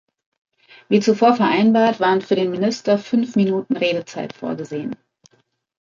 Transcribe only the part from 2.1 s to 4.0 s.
für den Minister fünf Minuten